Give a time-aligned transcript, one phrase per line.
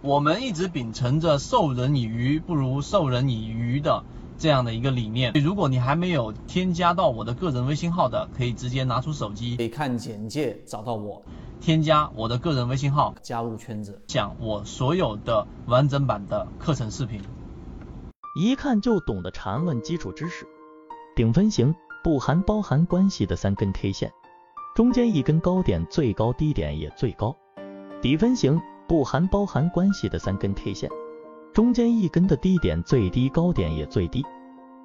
[0.00, 4.04] 我们一直秉承着授人以鱼不如授人以渔的
[4.38, 5.32] 这样的一个理念。
[5.32, 11.24] 如果你还没有添加到我的个人微信号的，可以直接拿出手机，可以看简介找到我，
[11.60, 17.20] 添加我的个人微信号，加入圈子，讲我所有的完整版的课程视频，
[18.40, 20.46] 一看就懂的缠论基础知识。
[21.16, 21.74] 顶分型
[22.04, 24.12] 不含包含关系的三根 K 线，
[24.76, 27.36] 中间一根高点最高，低点也最高。
[28.00, 28.60] 底分型。
[28.88, 30.90] 不含包含关系的三根 K 线，
[31.52, 34.24] 中间一根的低点最低，高点也最低。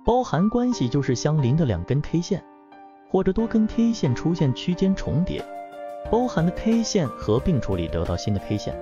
[0.04, 2.44] 包含关系就是相邻的两根 K 线，
[3.10, 5.42] 或者多根 K 线出现区间重叠，
[6.12, 8.76] 包含的 K 线合并处理得到新的 K 线，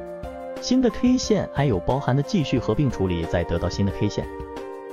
[0.59, 4.27] 新的 K 线还有包含的继续合并处理再得到新的 K 线。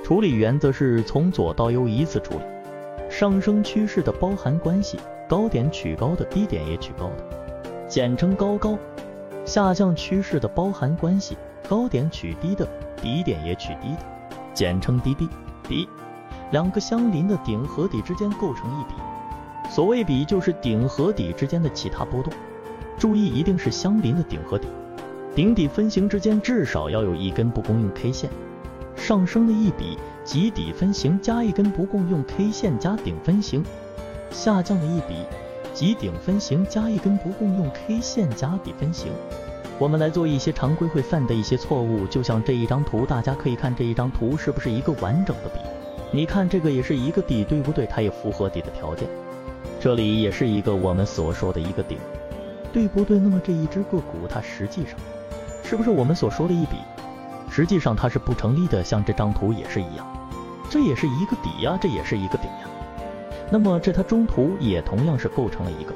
[0.03, 2.41] 处理原则是从左到右依次处理。
[3.09, 8.77] 上升趋势的包含关系，高点取高的，低点也取高的，简称高高。
[9.49, 11.35] 下降趋势的包含关系，
[11.67, 12.69] 高点取低的，
[13.01, 14.03] 低点也取低的，
[14.53, 15.27] 简称低低
[15.67, 15.89] 低。
[16.51, 18.93] 两个相邻的顶和底之间构成一笔，
[19.67, 22.31] 所谓笔就是顶和底之间的其他波动。
[22.99, 24.67] 注意，一定是相邻的顶和底，
[25.33, 28.29] 顶底分型之间至少要有一根不共用 K 线。
[28.95, 33.65] 上升的一笔及底分型加一根不共用 K 线加顶分型，
[34.29, 35.25] 下降的一笔。
[35.79, 39.13] 即顶分型加一根不共用 K 线加底分型，
[39.77, 45.61] 我们来做一些常规会犯的一些错误，就像这一张图，大家可以看这一张图是不是一个完整的底？
[46.11, 47.85] 你看这个也是一个底，对不对？
[47.85, 49.07] 它也符合底的条件。
[49.79, 51.97] 这里也是一个我们所说的一个顶，
[52.73, 53.17] 对不对？
[53.17, 54.95] 那么这一只个股它实际上
[55.63, 56.75] 是不是我们所说的一笔？
[57.49, 60.05] 实际上它是不成立的，像这张图也是一样，
[60.69, 62.67] 这也是一个底呀，这也是一个顶呀。
[63.51, 65.93] 那么这它中途也同样是构成了一个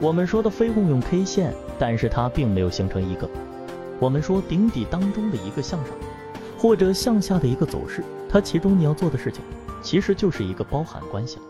[0.00, 3.28] 我们说的非共用 K 线，但是它并没有形成一个
[3.98, 5.94] 我们说顶底当中的一个向上
[6.58, 9.42] 或者向下的一个走势，它其中你要做的事情
[9.82, 11.42] 其实就是一个包含关系了。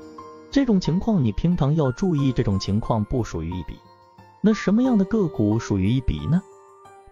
[0.50, 3.78] 这种情况你平常要注意，这种情况不属于一笔。
[4.40, 6.40] 那什么样的个股属于一笔呢？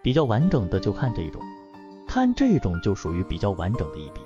[0.01, 1.41] 比较完整的就看这一种，
[2.07, 4.21] 看这种就属于比较完整的一笔。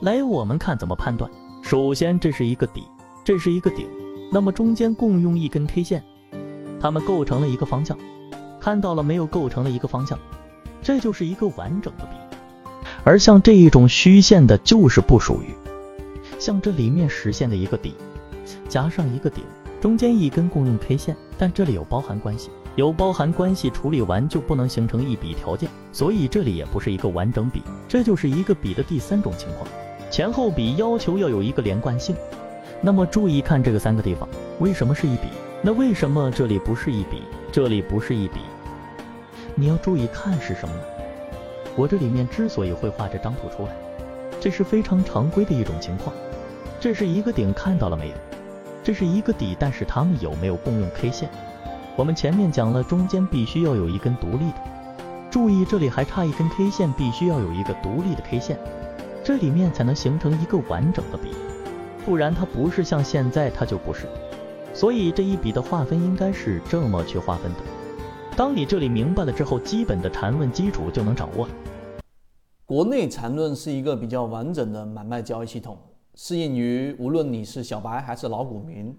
[0.00, 1.30] 来，我们看怎么判断。
[1.62, 2.86] 首先这是一个底。
[3.22, 3.86] 这是一个顶，
[4.32, 6.02] 那么中间共用一根 K 线，
[6.80, 7.96] 它们构成了一个方向，
[8.58, 9.26] 看到了没有？
[9.26, 10.18] 构成了一个方向，
[10.82, 12.12] 这就是一个完整的笔。
[13.04, 15.54] 而像这一种虚线的，就是不属于。
[16.38, 17.94] 像这里面实现的一个底，
[18.68, 19.44] 加上一个顶，
[19.80, 27.62] 中间一根共用 K 线，但这里有包含关系，有包含关系处理完就不能形成一笔条件，所以这里也不是一个完整笔。
[27.86, 29.68] 这就是一个笔的第三种情况，
[30.10, 32.16] 前后笔要求要有一个连贯性。
[32.82, 35.28] 那么注意看这个三个地方，为什么是一笔？
[35.62, 37.22] 那为什么这里不是一笔？
[37.52, 38.40] 这里不是一笔？
[39.54, 40.80] 你要注意看是什么呢？
[41.76, 43.72] 我这里面之所以会画这张图出来，
[44.40, 46.14] 这是非常常规的一种情况。
[46.80, 48.14] 这是一个顶，看到了没有？
[48.82, 51.28] 这是一个底，但是它们有没有共用 K 线？
[51.96, 54.56] 我们前面讲了，中间必须要有一根独立的。
[55.30, 58.58] 注意这里还差一根 K 线，必须要有一个独立的 K 线，
[59.22, 61.28] 这里面才能形成一个完整的笔。
[62.04, 64.06] 不然它不是像现在，它就不是。
[64.72, 67.58] 所以这一笔的划分应该是这么去划分的。
[68.36, 71.54] 当你这里明白了之后，基本的缠论基础就能掌握了。
[72.64, 75.76] 国内缠论是一个比较完整的买卖交易系统，
[76.14, 78.96] 适应于无论你是小白还是老股民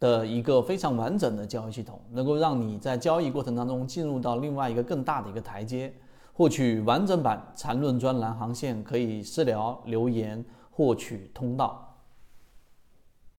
[0.00, 5.92] 的一个非常完整的交易系统，能够让你在交易过程当中进入到另外一个更大的一个台阶。
[6.34, 11.91] 获取完整版缠论专栏航线，可以私聊留言获取通道。